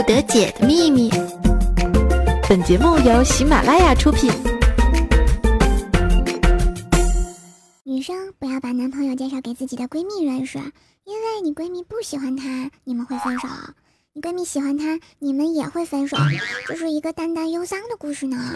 [0.00, 1.10] 不得解的秘密。
[2.48, 4.32] 本节目由喜马拉雅出品。
[7.84, 10.56] 女生不要把男朋友介绍给自己的闺蜜认识，
[11.04, 13.46] 因为你闺蜜不喜欢他，你们会分手；
[14.14, 16.16] 你闺蜜喜欢他，你们也会分手。
[16.66, 18.54] 这是一个淡淡忧伤的故事呢。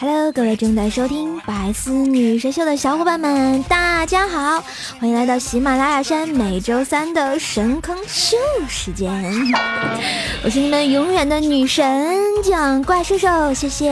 [0.00, 4.64] Hello，各位正在收听《百思女神秀》的小伙伴们，大家好，
[4.98, 8.34] 欢迎来到喜马拉雅山每周三的神坑秀
[8.66, 9.12] 时间。
[10.42, 13.90] 我是你们永远的女神奖怪兽兽，谢谢。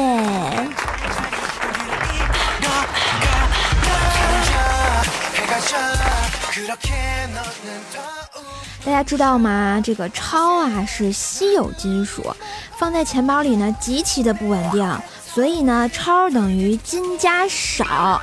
[8.82, 9.78] 大家知道吗？
[9.84, 12.34] 这个超啊是稀有金属，
[12.78, 14.98] 放在钱包里呢极其的不稳定。
[15.34, 18.20] 所以呢，超等于金加少。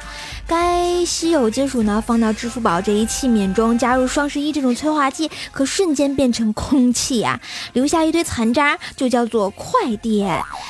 [0.47, 7.39] 该稀有金属呢，放到支付宝这一器皿中，加入双十一这种催化剂，可瞬间变成空气呀，
[7.73, 10.23] 留下一堆残渣，就叫做快递。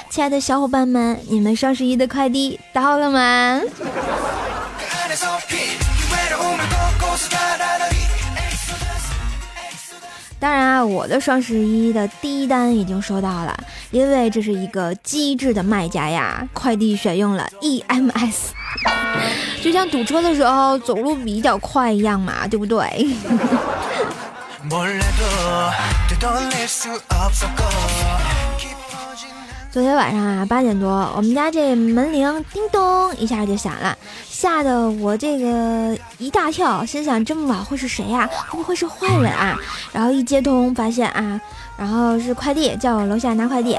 [0.09, 3.61] 亲爱的小伙伴们，你们双十一的快递到了吗？
[10.39, 13.58] 当然啊，我的双十一的第一单已经收到了，
[13.89, 18.50] 因为这是一个机智的卖家呀，快递选用了 EMS，
[19.64, 23.08] 就像堵车的时候走路比较快一样嘛，对不对？
[29.76, 38.26] 昨天晚上啊，八点多，我们家这门铃叮咚一下就响了，吓得我这个一大跳，心想这么晚会是谁呀？
[38.48, 39.54] 会不会是坏人啊？
[39.92, 41.42] 然后一接通，发现啊，
[41.76, 43.77] 然后是快递，叫我楼下拿快递。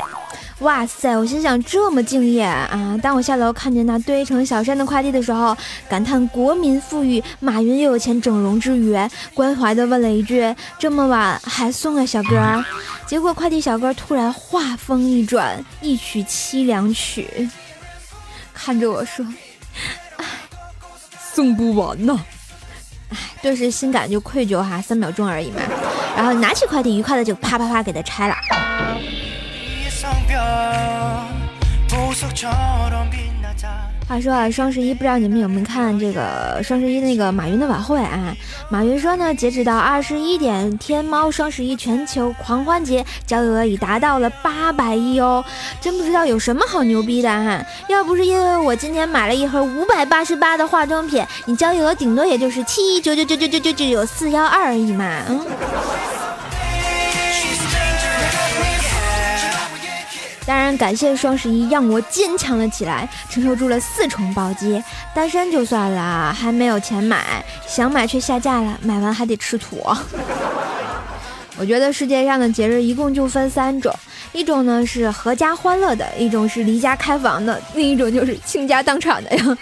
[0.60, 2.98] 哇塞，我心想这么敬业啊！
[3.02, 5.54] 当我下楼看见那堆成小山的快递的时候，
[5.86, 8.96] 感叹国民富裕，马云又有钱整容之余，
[9.34, 12.64] 关怀的问了一句：这么晚还送啊，小哥？
[13.06, 17.48] 结果快递小哥突然话锋一转，一曲凄凉曲，
[18.54, 19.26] 看着我说
[20.16, 20.24] ：“唉，
[21.34, 22.18] 送不完呐。”
[23.12, 25.60] 哎，顿时心感就愧疚哈，三秒钟而已嘛。
[26.16, 28.34] 然后拿起快递，愉快的就啪啪啪给他拆了。
[34.08, 38.32] 话说啊，双十一不知道你们有没有看这个双十一那个马云的晚会啊？
[38.70, 45.44] 马云说呢，截止到二十一点，天猫双十一全球狂欢节交易额已达到了八百亿哦！
[45.80, 47.60] 真不知道有什么好牛逼的哈！
[47.88, 55.40] 要不是因为我今天买了一盒五百八十八的化妆品，你交易额顶多也就是七九九九九九九九四幺二而已嘛，嗯。
[60.46, 64.80] 当然，感谢双十一让我坚强了起来，承受住了四重暴击。
[65.12, 69.82] 单身就算了，还没有钱买，想买却下架了，买完还得吃土。
[71.58, 73.92] 我觉得世界上的节日一共就分三种，
[74.32, 79.58] 一种呢是阖家欢乐的，一种是离家开房的，另一种就是倾家荡产的呀。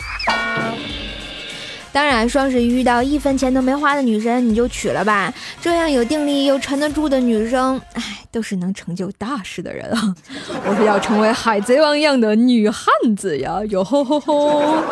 [1.94, 5.32] 当然，双十一遇到一分钱都没花的女神，你就娶了吧。
[5.62, 10.12] 这样有定力又沉得住的女生，唉，都是能成就大事的人啊！
[10.66, 13.60] 我是要成为海贼王一样的女汉子呀！
[13.70, 14.82] 哟吼吼吼！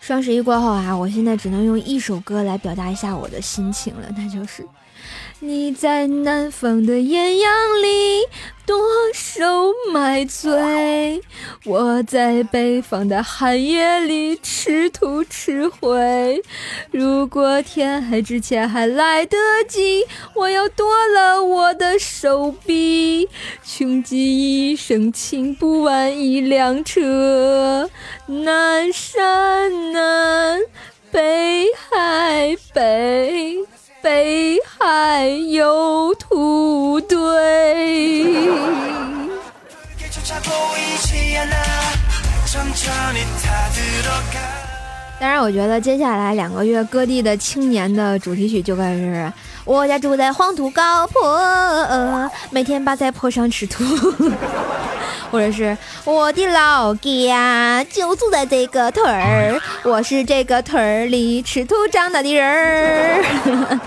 [0.00, 4.64] 双十一过后啊，我现在只能用一首歌来表达一下我的心情了，那就是。
[5.40, 8.24] 你在南方的艳阳里
[8.66, 8.76] 多
[9.14, 11.22] 受买醉，
[11.64, 16.42] 我在北方的寒夜里吃土吃灰。
[16.90, 19.36] 如果天黑之前还来得
[19.68, 20.04] 及，
[20.34, 23.28] 我要剁了我的手臂，
[23.64, 27.88] 穷极一生请不完一辆车。
[28.26, 30.60] 南山南，
[31.12, 33.64] 北海北。
[34.00, 37.18] 北海有土堆。
[45.20, 49.32] 当然，我觉得接下来两个月各地的青年的主题曲就该是。
[49.64, 53.84] 我家住在黄土高坡，每天扒在坡上吃土，
[55.30, 63.80] 或者是我的老家就住在这个屯儿，我是这个屯儿里吃土长大的人儿。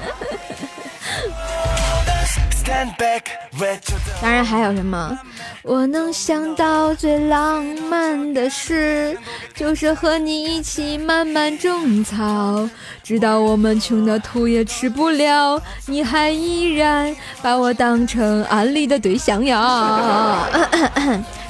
[4.21, 5.19] 当然还有什么？
[5.63, 9.17] 我能想到最浪漫的事，
[9.53, 12.67] 就是和你一起慢慢种草，
[13.03, 20.47] 直到我们穷的土也吃不了，你还依然把我当成安利的对象呀！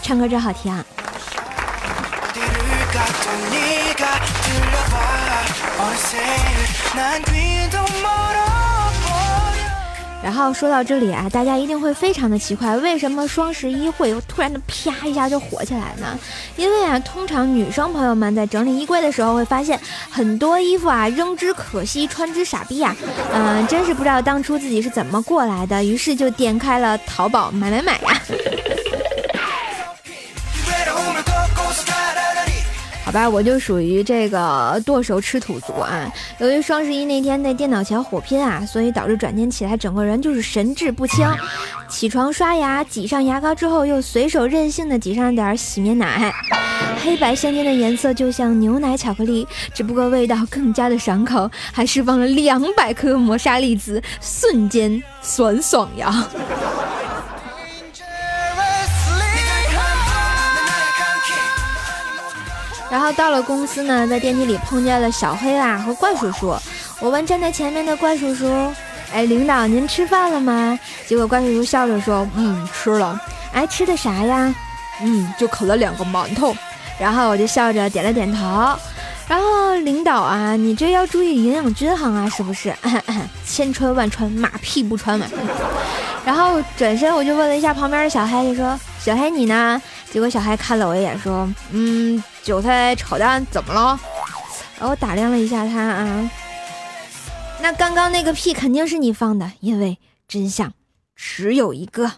[0.02, 0.72] 唱歌真好听。
[0.72, 0.84] 啊。
[10.24, 16.18] 然后说到这里啊，大家一定会非常的奇怪，为什么双十一会突然的啪一下就火起来呢？
[16.56, 19.80] 因为啊，通常女生朋友们在整理衣柜的时候会发现
[20.10, 22.96] 很多衣服啊扔之可惜，穿之傻逼呀，
[23.34, 28.22] 嗯，真是不知道当初自己是怎么过来的，于是就点开了淘宝买买买呀。
[33.12, 36.12] 吧，我就属于这个剁手吃土族啊。
[36.40, 41.28] 由于双十一那天在电脑前火拼啊，所以导致转天起来整个人就是神志不清。
[41.90, 46.34] 起床刷牙，挤上牙膏之后，又随手任性的挤上点洗面奶，
[47.04, 56.28] 黑白相间的颜色就像牛奶巧克力，只不过味道更加的爽口，还释放了两百颗磨砂粒子，瞬间酸爽呀。
[62.92, 66.54] 然后到了公司呢，在电梯里碰见了小黑啦和怪叔叔。
[67.00, 68.46] 我问站在前面的怪叔叔
[69.14, 70.78] ：“哎，领导您吃饭了吗？”
[71.08, 73.18] 结果怪叔叔笑着说：“嗯，吃了。
[73.54, 74.54] 哎，吃的啥呀？
[75.02, 76.54] 嗯，就啃了两个馒头。”
[77.00, 78.78] 然后我就笑着点了点头。
[79.26, 82.76] 然后领导啊，你这要注意营养均衡啊，是不是？
[83.48, 85.26] 千穿万穿，马屁不穿嘛。
[86.26, 94.00] 然后转身我就问了一下旁边的小黑，就说：“小黑你呢？”结果小黑看了我一眼，说：“嗯。”韭菜炒蛋怎么了？
[94.78, 96.32] 然后我打量了一下他啊，
[97.60, 100.74] 那刚刚那个屁肯定是你放的，因为真相
[101.16, 102.12] 只有一个。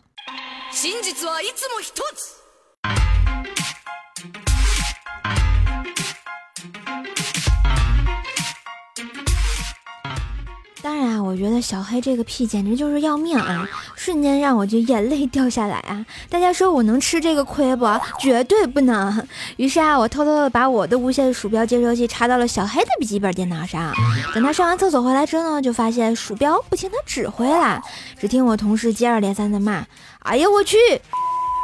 [11.03, 13.67] 啊，我觉得小黑这个屁简直就是要命啊！
[13.95, 16.05] 瞬间让我就眼泪掉下来啊！
[16.29, 17.85] 大家说我能吃这个亏不？
[18.19, 19.27] 绝对不能！
[19.57, 23.93] 于是啊，我偷偷的把我的无线鼠标接收器插到了小黑的笔记本电脑上。
[24.33, 27.81] 等他上完厕所回来之后呢，就发现鼠标不听他指挥了。
[28.19, 29.85] 只听我同事接二连三的骂
[30.23, 30.77] ：“哎呀，我去！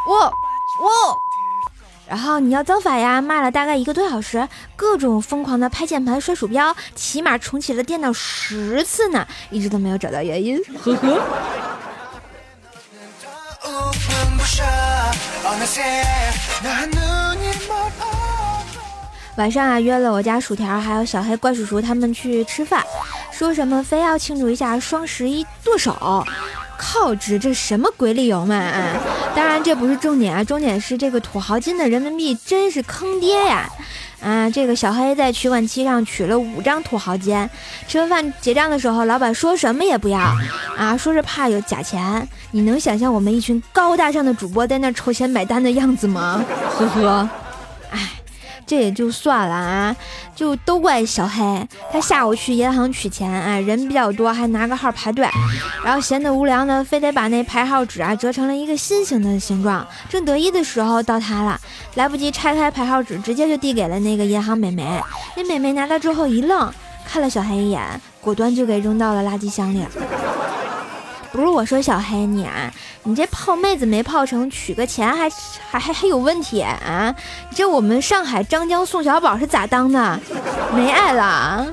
[0.07, 1.18] 我我！”
[2.10, 3.22] 然后你要造反呀！
[3.22, 10.60] 骂了大概一个多小时，各种疯狂的拍键盘、摔鼠标，起码重启了电脑十次呢，一直都没有找到原因。
[10.84, 11.22] 呵呵。
[19.38, 22.84] 晚上啊，约了我家薯条还有小黑怪叔叔他们去吃饭，
[23.32, 26.26] 说什么非要庆祝一下双十一剁手。
[26.80, 28.56] 靠值这什么鬼理由嘛？
[28.56, 28.96] 啊，
[29.36, 33.70] 当然这不是重点啊，重点是这个土豪金的人民币真是坑爹呀！
[34.22, 37.50] 啊，这个小黑在取款机上取了五张土豪金，
[37.88, 40.20] 吃完饭结账的时候，老板说什么也不要，
[40.78, 42.26] 啊，说是怕有假钱。
[42.52, 46.44] 你能想象我们一群高大上的主播在那筹钱买单的样子吗？
[46.78, 47.30] 呵呵，
[48.69, 49.95] 这也就算了啊，
[50.36, 55.27] 就都怪小黑，他下午去银行取钱，啊，人比较多，还拿个号排队，
[55.83, 59.83] 然后闲得无聊呢，非得把那排号纸啊折成了一个心形的形状。
[60.07, 61.60] 正得意的时候，到他了，
[61.96, 65.01] 来不及拆开排号纸，直接就递给了那个银行美眉。
[65.36, 66.72] 那美眉拿到之后一愣，
[67.08, 67.82] 看了小黑一眼，
[68.22, 69.84] 果断就给扔到了垃圾箱里。
[71.31, 72.71] 不是我说小黑你啊，
[73.03, 75.29] 你这泡妹子没泡成，取个钱还
[75.69, 77.13] 还还还有问题啊？
[77.55, 80.19] 这我们上海张江宋小宝是咋当的？
[80.74, 81.67] 没爱了。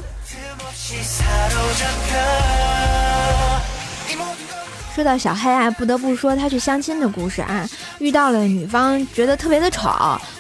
[4.94, 9.90] 说到小黑啊，不得不说他去相亲的故事啊，遇到了女方觉得特别的丑，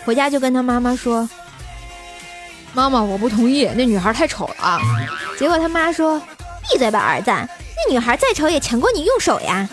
[0.04, 1.28] 回家就跟他妈妈说
[2.74, 4.78] ：“妈妈，我不同意，那女孩太丑了。”
[5.38, 6.20] 结果他妈说
[6.70, 7.32] ：“闭嘴吧，儿子。”
[7.76, 9.68] 那女孩再丑也强过你用手呀！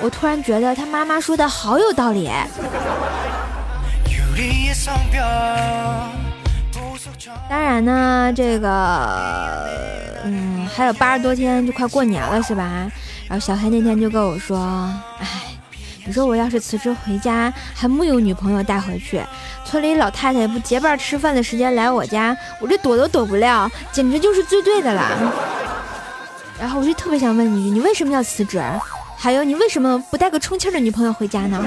[0.00, 2.30] 我突然觉得他妈妈说的好有道理。
[7.48, 9.68] 当然呢，这个，
[10.24, 12.90] 嗯，还有八十多天就快过年了，是吧？
[13.28, 14.58] 然后小黑那天就跟我说
[15.20, 15.26] ：“哎，
[16.04, 19.22] 你说我要是辞职回家，还木有女朋友带回去，
[19.64, 25.02] 村里老太太不结伴吃饭的时间来我家，我这躲都躲不了，简直就是最对的了。”
[26.62, 28.62] 然后我就特别想问你，你为什么要辞职？
[29.18, 31.66] 还有你为什么不带个充气的女朋友回家呢？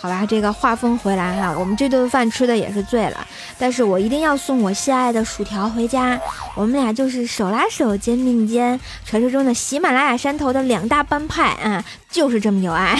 [0.00, 3.26] 好吧，这个话锋回来哈，我们这顿饭吃的也是醉了，
[3.58, 6.16] 但是我一定要送我心爱的薯条回家。
[6.54, 12.96] 我们俩就是手拉手肩并肩，传说中的喜马拉雅山头的两大帮派啊，就是这么有爱。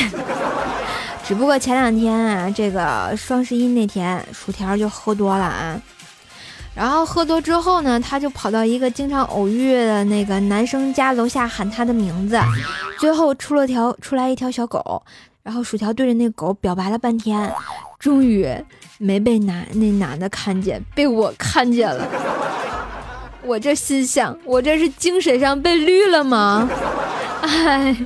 [1.25, 5.81] 只不过前两天啊，这个双十一那天，薯条就喝多了啊，
[6.77, 12.39] 然后喝多之后呢，他就跑到一个经常偶遇的那个男生家楼下喊他的名字，
[13.01, 15.03] 最后出了条出来一条小狗。
[15.43, 17.51] 然后薯条对着那狗表白了半天，
[17.99, 18.47] 终于
[18.99, 22.07] 没被男那男的看见，被我看见了。
[23.43, 26.69] 我这心想，我这是精神上被绿了吗？
[27.43, 27.97] 哎。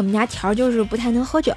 [0.00, 1.52] 我们家条就是不太能喝酒，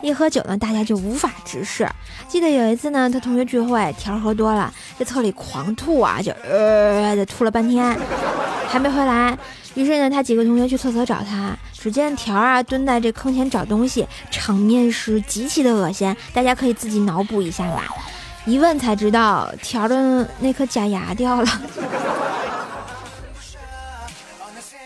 [0.00, 1.86] 一喝酒呢，大家就无法直视。
[2.26, 7.94] 记得有一次呢，他同学聚会，条喝多了，在厕里狂吐啊，就呃的吐了半天，
[8.66, 9.36] 还没回来。
[9.74, 16.16] 于是呢，他几个同学去厕所找他，只见条啊蹲在这坑前找东西，场面是极其的恶心。
[16.32, 17.84] 大家可以自己脑补一下吧。
[18.46, 21.48] 一问才知道，条的那颗假牙掉了。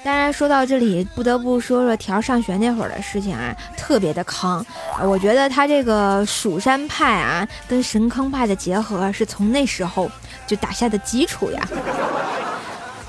[0.07, 4.65] 当然，说到这里，不得不说说条上学那会儿的事情啊，特别的坑。
[5.03, 10.09] 我觉得他这个蜀山派啊，跟神坑派的结合，是从那时候
[10.47, 11.69] 就打下的基础呀。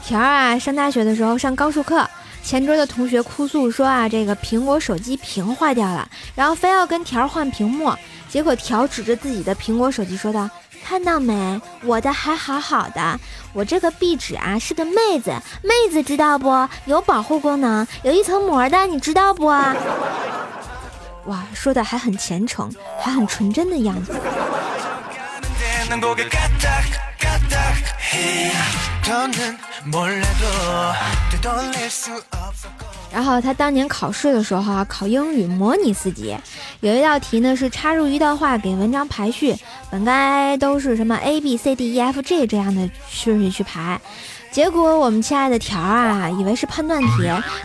[0.03, 2.03] 条啊，上大学的时候上高数课，
[2.41, 7.93] 前桌的同学哭诉说啊，这个苹果手机屏坏掉了，然后非要跟条换屏幕，
[8.27, 10.49] 结果条指着自己的苹果手机说道。
[10.87, 11.61] 看到没？
[11.83, 13.19] 我的还好好的，
[13.51, 16.69] 我这个壁纸啊是个妹子，妹子知道不？
[16.85, 19.47] 有保护功能，有一层膜的，你知道不？
[19.47, 19.75] 哇，
[21.53, 24.15] 说的还很虔诚，还很纯真的样子。
[33.11, 36.37] 然后他当年考试的时候啊，考英语模拟四级，
[36.81, 39.55] 有一道题呢是插入一段话给文章排序，
[39.89, 43.99] 本该都是什么 A B C D E F G 这样的顺序去排，
[44.51, 47.07] 结果我们亲爱的条啊，以为是判断题，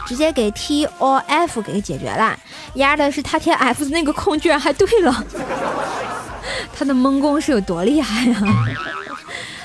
[0.07, 2.39] 直接给 T O F 给解决了，
[2.75, 5.25] 压的是他填 F 的那个空居然还对了，
[6.75, 8.41] 他的蒙功是有多厉害呀！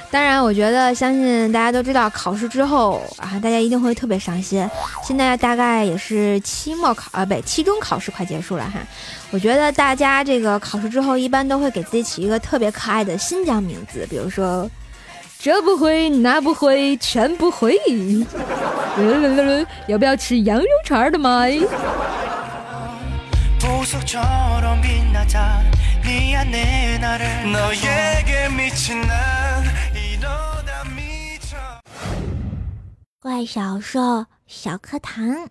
[0.09, 4.67] 当然，我觉得相信大家都知道，考试之后啊，大家一定会特别伤心。
[5.03, 8.79] 现在大概也是期末考啊，不对，期中考试快结束了哈。
[9.31, 14.69] 我觉得大家这个考试之后，一般都会给自己起一个特别可爱的新疆名字，比如说
[15.37, 17.77] 这不会那不会全不会。
[19.87, 21.43] 要不要吃羊肉串的吗？
[33.27, 35.49] 怪小兽小课堂。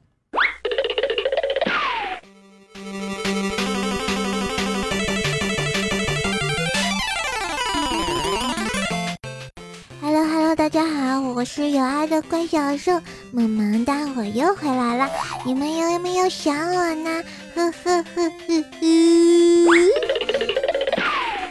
[10.00, 12.99] Hello Hello，大家好，我是有爱的怪小兽
[13.30, 15.11] 萌萌哒，我又回来了，
[15.45, 17.23] 你们有没有想我呢？
[17.54, 20.36] 呵呵呵呵呵。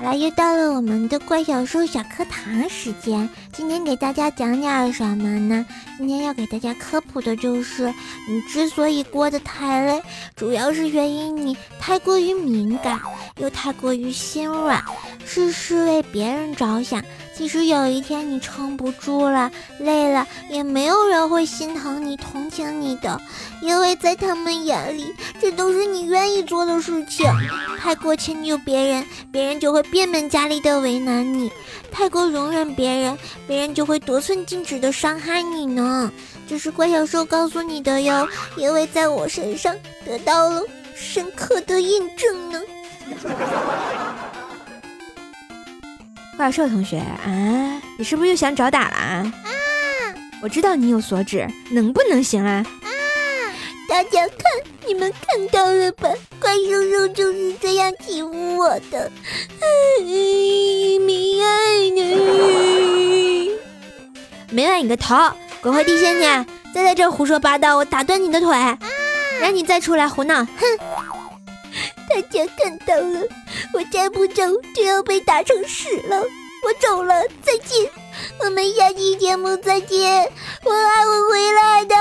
[0.02, 3.28] 来，又到了我们的怪小兽小课堂时间。
[3.54, 5.66] 今天给大家讲点什么呢？
[5.98, 7.94] 今天要给大家科普的就是，
[8.28, 10.02] 你之所以过得太累，
[10.36, 13.00] 主要是源于你太过于敏感，
[13.38, 14.84] 又太过于心软，
[15.26, 17.04] 事事为别人着想。
[17.36, 23.20] 即使有一天你撑不住了，累了，也没有人会心疼你、同情你的，
[23.62, 27.30] 因为在他们眼里，这都是你愿意做的事情。
[27.78, 31.50] 太过迁就别人，别人就会变本加厉的为难你；
[31.92, 36.10] 太过容忍别人，别人就会得寸进尺的伤害你呢。
[36.48, 40.62] 这是怪小兽告诉你的哟，因为在我身上得到了
[40.96, 42.62] 深刻的印证呢。
[46.38, 49.34] 怪兽同学啊，你是不是又想找打了啊？
[49.46, 49.50] 啊！
[50.42, 52.66] 我知道你有所指，能不能行啊？
[52.84, 52.90] 啊！
[53.88, 54.40] 大家看，
[54.86, 56.10] 你们看到了吧？
[56.42, 59.10] 怪兽兽就是这样欺负我的。
[61.06, 63.52] 没爱你，
[64.52, 65.16] 没爱你个头！
[65.62, 66.24] 滚回地仙去！
[66.74, 68.54] 再在这胡说八道，我打断你的腿！
[69.40, 70.44] 让你再出来胡闹！
[70.44, 70.62] 哼！
[72.10, 73.22] 大家看到了，
[73.76, 74.42] 我再不走
[74.74, 76.22] 就要被打成屎了。
[76.64, 77.14] 我走了，
[77.44, 77.92] 再见，
[78.40, 80.32] 我们下期节目再见，
[80.64, 81.96] 我还会回来的。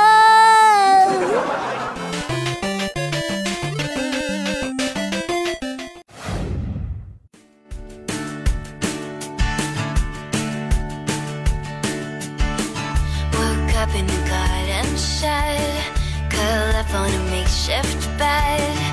[13.33, 14.97] Woke up in the garden.
[14.97, 15.85] shed.
[16.31, 18.84] Curl up on a makeshift bed.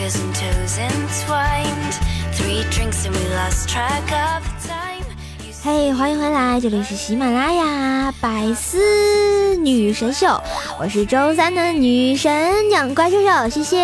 [0.00, 1.94] Our fingers and toes entwined.
[2.32, 5.04] Three drinks and we lost track of time.
[5.44, 10.42] You 嘿欢迎回来，这里是喜马拉雅百思女神秀，
[10.78, 13.76] 我是周三的女神养怪兽兽，谢谢。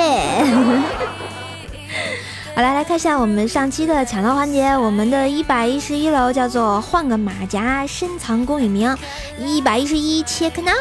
[2.57, 8.97] 好来来看一下我们上期的抢到环节，我们的一百一十一楼叫做换个马甲深藏功与名，
[9.39, 10.73] 一百一十一切克闹。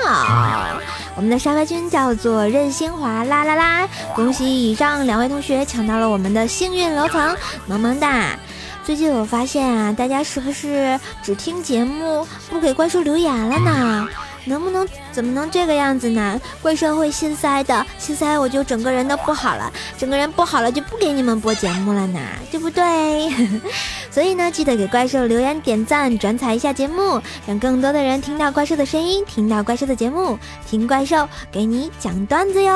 [1.17, 7.35] 我们的沙发君叫做任兴华啦啦啦，恭喜以上两位同学抢到了我们的幸运楼层，
[7.67, 8.39] 萌萌哒。
[8.85, 14.07] 最近我发现啊，大家是不是只听节目不给怪兽留言了呢？
[14.45, 16.39] 能不能怎么能这个样子呢？
[16.61, 22.19] 怪兽会心塞的，心塞我就整个人都不好了，整个人不好了就不给你们播节目了呢，
[22.51, 23.29] 对不对？
[24.11, 32.71] 所以呢，记得给怪兽留言、点赞、转采一下节目，让更多的人听到怪兽的声音，听到怪兽的节目，听怪兽给你讲段子哟。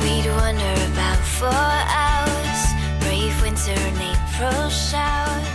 [0.00, 2.60] We'd wander about for hours.
[3.00, 5.51] Brave winter may pro shower.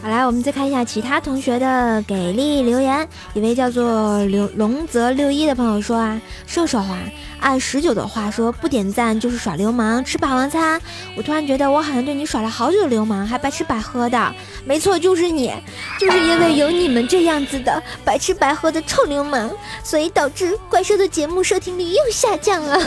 [0.00, 3.06] 好来，我们再看一下其他同学的给力留言。
[3.34, 6.98] 一位叫做刘龙泽六一的朋友说啊，瘦瘦啊，
[7.40, 10.80] 按十九的话说，不点赞就是耍流氓，吃霸王餐。
[11.16, 14.34] 我突然觉得我好像对你耍了好久流氓，还白吃白喝的。
[14.64, 15.52] 没错，就是你，
[15.98, 19.50] 就是因为有你们这样子的白吃白喝的臭流氓，
[19.82, 22.80] 所以导致怪兽的节目收听率又下降了。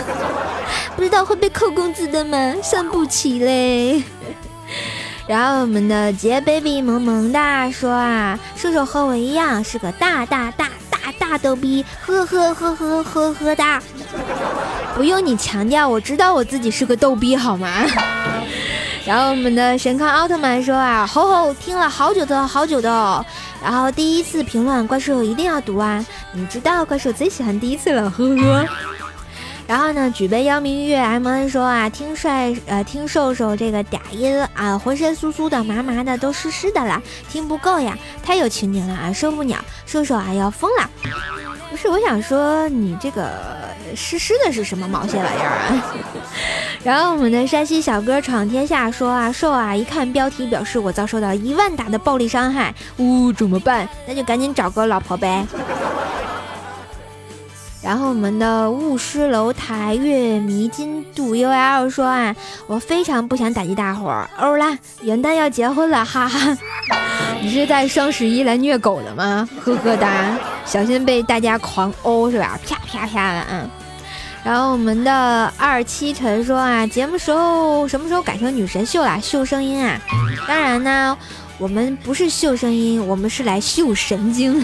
[0.95, 2.55] 不知道会被扣工资的吗？
[2.63, 4.01] 算不起嘞。
[5.31, 13.81] 然后我们的杰 baby 萌萌哒说啊，射手和我一样是个大大大大大逗逼，呵呵呵呵呵呵哒。
[14.93, 17.85] 不用你强调，我知道我自己是个逗逼，好吗？
[19.07, 23.25] 然后我们的神康奥特曼说啊，吼吼，听了好久的好久的哦。
[23.63, 28.67] 然后第一次评论怪兽一定要读啊，你知道怪兽最喜欢第一次了，呵呵。
[29.71, 40.89] 然后呢，举杯邀明月 M N 说啊，听帅呃听瘦瘦这个嗲音啊，浑身酥酥的、麻麻的，都湿湿的啦，听不够呀，太有情景了啊，受不了，瘦瘦啊要疯了。
[41.69, 43.31] 不是，我想说你这个
[43.95, 45.95] 湿湿的是什么毛线玩意儿啊？
[46.83, 53.87] 然后我们的山西小哥闯天下说啊，瘦啊，一看标题表示我遭受到一万打的暴力伤害，呜、怎么办？
[54.05, 55.47] 那就赶紧找个老婆呗。
[57.83, 62.35] 然后我们的雾失楼台月迷津度 UL 说啊，
[62.67, 66.57] 我非常不想打击大伙儿，欧啦，元旦要结婚了，哈哈。
[67.41, 69.49] 你是在双十一来虐狗的吗？
[69.59, 72.59] 呵呵哒，小心被大家狂殴是吧？
[72.67, 73.67] 啪啪啪的啊。
[74.43, 79.19] 然后我们的二七晨说啊，节目时候什么时候改成女神秀啦？
[79.19, 79.99] 秀声音啊？
[80.47, 81.17] 当然呢，
[81.57, 84.63] 我们不是秀声音，我们是来秀神经。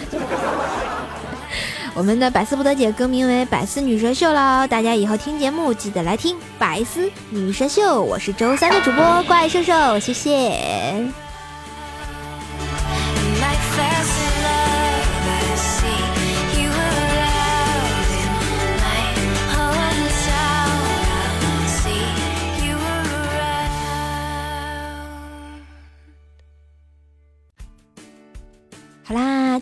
[1.98, 8.04] 我们的百思不得姐更名为百思女神秀了，大家以后听节目记得来听百思女神秀。
[8.04, 11.27] 我是周三的主播怪兽兽，谢谢。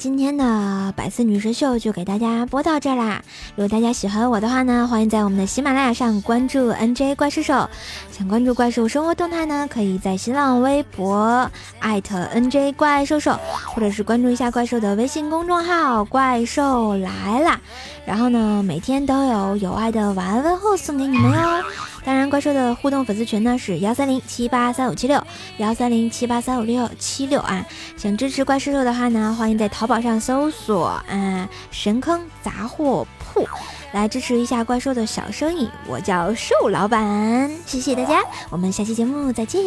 [0.06, 3.24] 今天的百思女神秀就给大家播到这儿啦。
[3.56, 7.68] 如果大家喜欢我的话呢，欢迎在我们的喜马拉雅上关注 NJ 怪兽兽。
[8.12, 17.60] 想关注怪兽生活动态呢，可以在新浪微博艾特 NJ 怪兽兽，或者是关注一下怪兽的微信公众号“怪兽来啦”。
[18.06, 21.63] 然后呢，每天都有有爱的晚安问候送给你们哟。
[22.06, 25.26] 当然，怪兽的互动粉丝群呢是幺三零七八三五七六
[25.58, 27.65] 幺三零七八三五六七六啊。
[27.98, 33.48] 想支持怪兽的话呢，欢迎在淘宝上搜索啊“神坑杂货铺”
[33.91, 35.68] 来支持一下怪兽的小生意。
[35.88, 39.60] 我叫兽老板，谢谢大家，我们下期节目再见。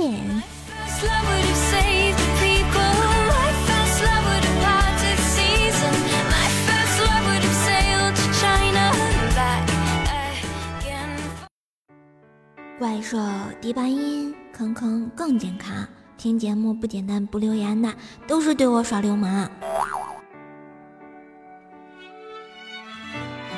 [12.88, 13.18] 怪兽
[13.60, 15.86] 低半音，坑坑更健康。
[16.16, 17.94] 听节目不点赞不留言的，
[18.26, 19.46] 都是对我耍流氓。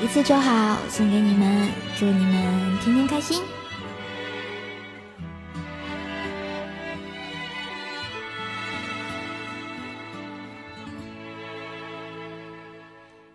[0.03, 3.41] 一次就好，送给你们，祝你们天天开心。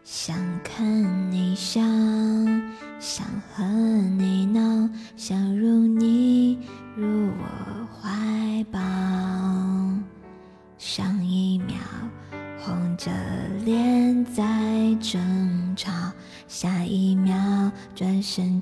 [0.03, 1.79] 想看你笑，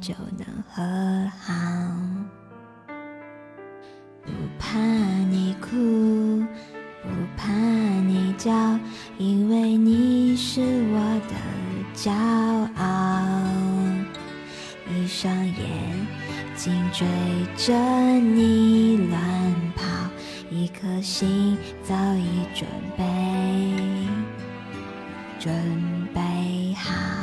[0.03, 1.53] 就能和好。
[4.21, 4.77] 不怕
[5.29, 6.45] 你哭，
[7.01, 8.51] 不怕你叫，
[9.17, 11.35] 因为你是我的
[11.95, 12.11] 骄
[12.75, 12.83] 傲。
[14.93, 15.55] 一双眼
[16.57, 17.07] 睛追
[17.55, 17.73] 着
[18.19, 19.21] 你乱
[19.73, 19.85] 跑，
[20.51, 23.03] 一颗心早已准备
[25.39, 25.53] 准
[26.13, 27.22] 备好。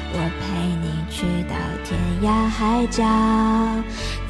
[0.13, 0.43] 我陪
[0.81, 3.01] 你去到天涯海角，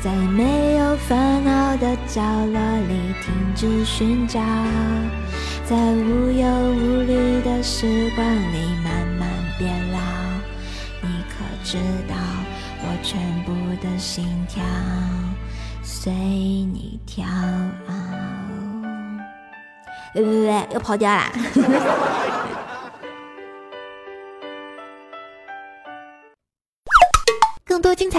[0.01, 4.39] 在没有烦恼的角落里停止寻找，
[5.65, 9.99] 在无忧无虑的时光里慢慢变老。
[11.01, 12.15] 你可知道
[12.83, 14.63] 我全部的心跳
[15.81, 17.25] 随你跳？
[20.13, 21.31] 喂喂喂，又跑调啦！